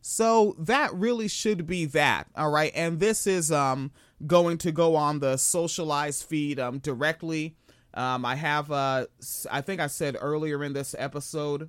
[0.00, 2.28] so that really should be that.
[2.36, 2.72] All right.
[2.74, 3.90] And this is um
[4.26, 7.56] going to go on the socialized feed um directly.
[7.94, 9.06] Um I have uh
[9.50, 11.68] I think I said earlier in this episode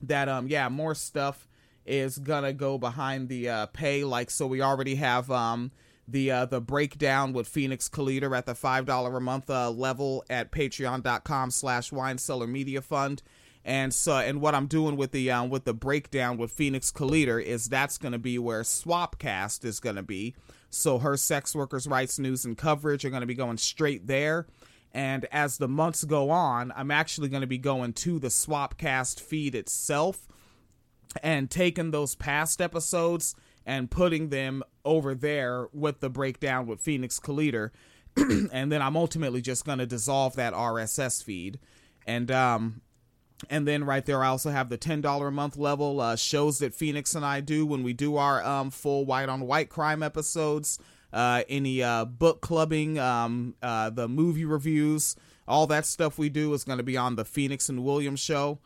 [0.00, 1.48] that um yeah, more stuff
[1.86, 4.04] is gonna go behind the uh, pay.
[4.04, 5.70] Like so, we already have um,
[6.08, 10.24] the uh, the breakdown with Phoenix Calida at the five dollar a month uh, level
[10.28, 13.22] at Patreon.com slash Wine Cellar Media Fund.
[13.64, 17.38] And so, and what I'm doing with the um, with the breakdown with Phoenix Calida
[17.38, 20.34] is that's going to be where Swapcast is going to be.
[20.70, 24.46] So her sex workers' rights news and coverage are going to be going straight there.
[24.94, 29.20] And as the months go on, I'm actually going to be going to the Swapcast
[29.20, 30.26] feed itself
[31.22, 33.34] and taking those past episodes
[33.66, 37.70] and putting them over there with the breakdown with Phoenix Calida.
[38.16, 41.58] and then I'm ultimately just going to dissolve that RSS feed.
[42.06, 42.82] And um
[43.50, 46.58] and then right there, I also have the ten dollar a month level uh, shows
[46.60, 50.02] that Phoenix and I do when we do our um, full white on white crime
[50.02, 50.78] episodes.
[51.12, 55.14] Uh, any uh, book clubbing, um, uh, the movie reviews,
[55.46, 58.58] all that stuff we do is going to be on the Phoenix and Williams show.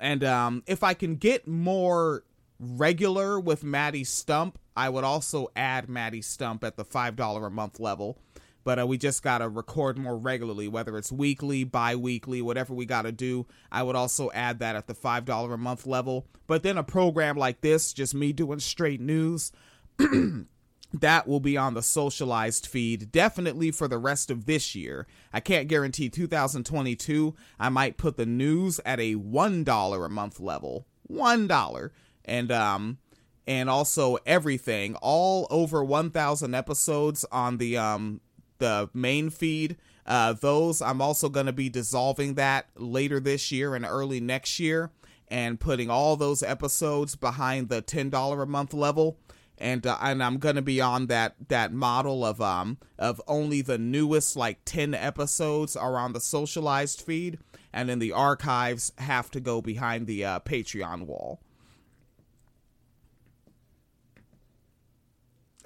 [0.00, 2.24] And um, if I can get more
[2.58, 7.50] regular with Maddie Stump, I would also add Maddie Stump at the five dollar a
[7.50, 8.18] month level
[8.64, 12.74] but uh, we just got to record more regularly, whether it's weekly, bi weekly, whatever
[12.74, 13.46] we got to do.
[13.70, 16.26] I would also add that at the $5 a month level.
[16.46, 19.52] But then a program like this, just me doing straight news,
[20.92, 25.06] that will be on the socialized feed definitely for the rest of this year.
[25.32, 27.34] I can't guarantee 2022.
[27.58, 30.86] I might put the news at a $1 a month level.
[31.10, 31.90] $1.
[32.24, 32.98] And, um,
[33.46, 38.20] and also everything all over 1000 episodes on the um
[38.60, 39.76] the main feed.
[40.06, 44.60] Uh, those I'm also going to be dissolving that later this year and early next
[44.60, 44.92] year,
[45.28, 49.18] and putting all those episodes behind the ten dollar a month level.
[49.60, 53.78] And uh, and I'm to be on that that model of um of only the
[53.78, 57.38] newest like ten episodes are on the socialized feed,
[57.72, 61.40] and then the archives have to go behind the uh, Patreon wall.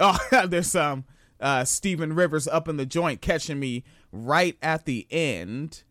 [0.01, 0.19] Oh,
[0.49, 1.05] there's um
[1.41, 5.83] uh, Stephen Rivers up in the joint, catching me right at the end.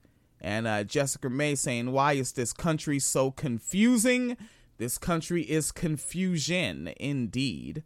[0.41, 4.35] And uh, Jessica May saying, Why is this country so confusing?
[4.77, 7.83] This country is confusion indeed.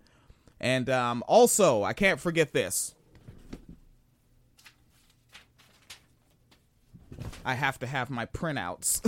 [0.59, 2.95] And um, also, I can't forget this.
[7.47, 9.01] I have to have my printouts.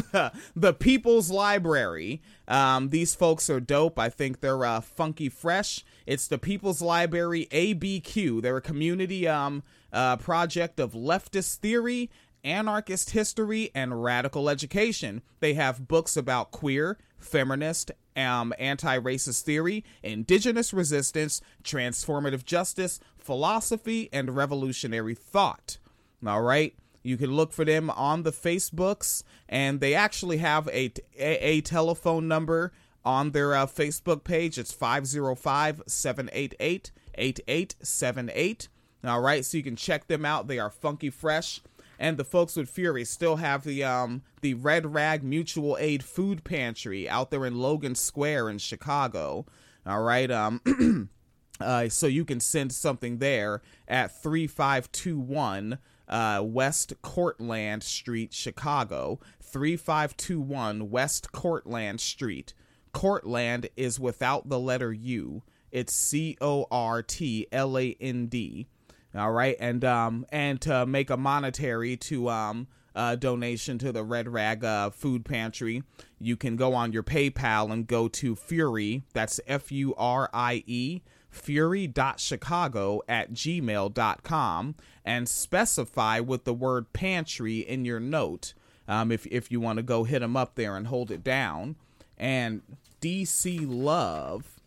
[0.56, 2.22] the People's Library.
[2.47, 4.00] Um, these folks are dope.
[4.00, 5.84] I think they're uh, funky fresh.
[6.06, 8.41] It's the People's Library ABQ.
[8.41, 12.10] They're a community um, uh, project of leftist theory,
[12.43, 15.22] anarchist history, and radical education.
[15.41, 24.09] They have books about queer, feminist, um, anti racist theory, indigenous resistance, transformative justice, philosophy,
[24.11, 25.78] and revolutionary thought.
[26.26, 26.76] All right.
[27.01, 31.61] You can look for them on the Facebooks, and they actually have a, a, a
[31.61, 32.74] telephone number
[33.05, 34.57] on their uh, Facebook page.
[34.57, 38.67] It's 505 788 8878.
[39.05, 40.47] All right, so you can check them out.
[40.47, 41.61] They are funky fresh.
[42.00, 46.43] And the folks with Furie still have the um the Red Rag Mutual Aid Food
[46.43, 49.45] Pantry out there in Logan Square in Chicago.
[49.86, 51.10] All right, um
[51.60, 55.78] uh so you can send something there at 3521
[56.10, 62.54] uh, West Cortland Street, Chicago, 3521 West Cortland Street.
[62.91, 65.43] Cortland is without the letter U.
[65.72, 68.68] It's C O R T L A N D.
[69.16, 74.03] All right, and um and to make a monetary to um uh, donation to the
[74.03, 75.84] Red Rag uh, Food Pantry,
[76.20, 79.03] you can go on your PayPal and go to Furie.
[79.14, 81.01] That's F U R I E
[81.32, 88.53] furie.chicago at gmail.com and specify with the word pantry in your note
[88.88, 91.76] um, if, if you want to go hit them up there and hold it down.
[92.18, 92.62] And
[93.01, 94.60] DC Love.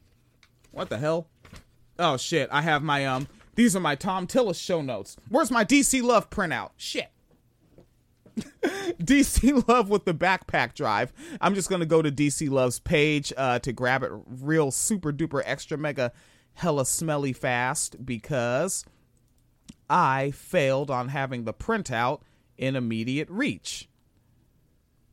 [0.71, 1.27] What the hell?
[1.99, 5.17] Oh shit, I have my um these are my Thom Tillis show notes.
[5.29, 6.71] Where's my DC Love printout?
[6.77, 7.11] Shit.
[8.63, 11.13] DC Love with the backpack drive.
[11.41, 15.43] I'm just gonna go to DC Love's page uh, to grab it real super duper
[15.45, 16.13] extra mega
[16.55, 18.85] hella smelly fast because
[19.89, 22.21] I failed on having the printout
[22.57, 23.89] in immediate reach.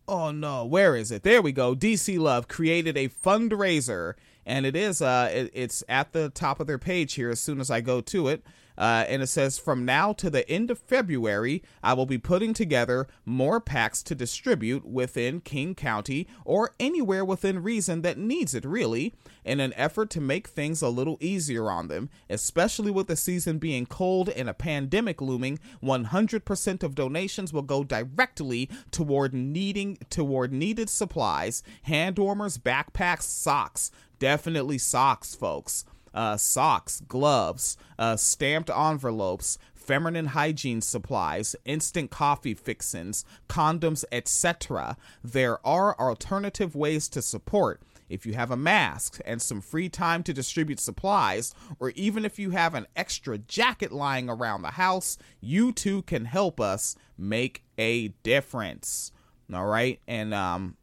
[0.08, 1.24] Oh no, where is it?
[1.24, 1.76] There we go.
[1.76, 4.14] DC Love created a fundraiser
[4.50, 7.60] and it is uh it, it's at the top of their page here as soon
[7.62, 8.44] as I go to it.
[8.80, 12.54] Uh, and it says, from now to the end of February, I will be putting
[12.54, 18.64] together more packs to distribute within King County or anywhere within reason that needs it,
[18.64, 19.14] really,
[19.44, 23.58] in an effort to make things a little easier on them, especially with the season
[23.58, 25.60] being cold and a pandemic looming.
[25.84, 33.92] 100% of donations will go directly toward needing toward needed supplies, hand warmers, backpacks, socks.
[34.20, 35.84] Definitely socks, folks
[36.14, 44.96] uh, socks, gloves, uh, stamped envelopes, feminine hygiene supplies, instant coffee fixins, condoms, etc.
[45.24, 47.82] There are alternative ways to support.
[48.08, 52.38] If you have a mask and some free time to distribute supplies, or even if
[52.38, 57.64] you have an extra jacket lying around the house, you too can help us make
[57.78, 59.12] a difference.
[59.54, 60.00] All right.
[60.08, 60.76] And um,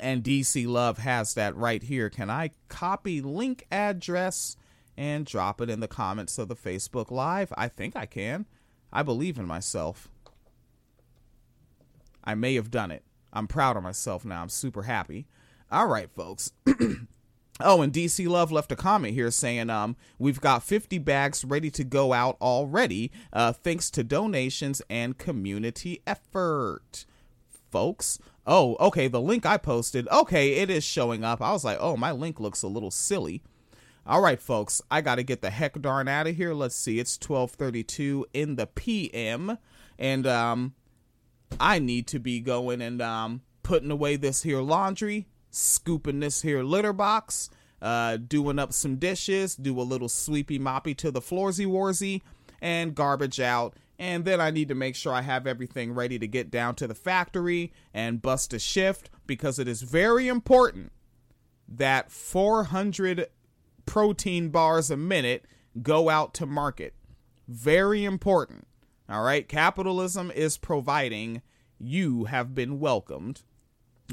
[0.00, 2.08] and DC Love has that right here.
[2.08, 4.56] Can I copy link address
[4.96, 7.52] and drop it in the comments of the Facebook Live?
[7.56, 8.46] I think I can.
[8.92, 10.08] I believe in myself.
[12.24, 13.04] I may have done it.
[13.32, 14.42] I'm proud of myself now.
[14.42, 15.26] I'm super happy.
[15.70, 16.52] All right, folks.
[17.60, 21.70] Oh, and DC Love left a comment here saying, um, we've got 50 bags ready
[21.72, 27.04] to go out already, uh, thanks to donations and community effort.
[27.70, 28.18] Folks.
[28.46, 31.40] Oh, okay, the link I posted, okay, it is showing up.
[31.40, 33.42] I was like, oh, my link looks a little silly.
[34.04, 36.54] All right, folks, I got to get the heck darn out of here.
[36.54, 39.58] Let's see, it's 12:32 in the PM,
[39.96, 40.74] and um,
[41.60, 46.64] I need to be going and um, putting away this here laundry, scooping this here
[46.64, 47.48] litter box,
[47.80, 52.22] uh, doing up some dishes, do a little sweepy moppy to the floorsy warsy,
[52.60, 53.76] and garbage out.
[54.02, 56.88] And then I need to make sure I have everything ready to get down to
[56.88, 60.90] the factory and bust a shift because it is very important
[61.68, 63.28] that 400
[63.86, 65.44] protein bars a minute
[65.80, 66.94] go out to market.
[67.46, 68.66] Very important.
[69.08, 69.48] All right.
[69.48, 71.40] Capitalism is providing.
[71.78, 73.42] You have been welcomed.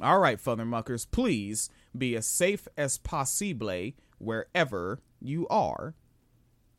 [0.04, 5.96] All right, Muckers, please be as safe as possible wherever you are.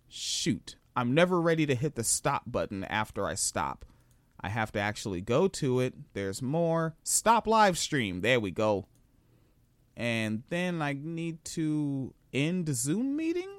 [0.09, 3.85] Shoot, I'm never ready to hit the stop button after I stop.
[4.41, 5.95] I have to actually go to it.
[6.15, 6.97] There's more.
[7.03, 8.23] Stop live stream.
[8.23, 8.87] There we go.
[9.97, 13.51] And then I need to end Zoom meeting?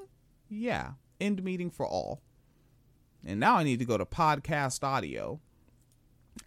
[0.49, 2.21] Yeah, end meeting for all.
[3.25, 5.39] And now I need to go to podcast audio.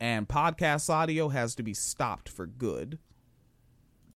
[0.01, 2.99] And podcast audio has to be stopped for good.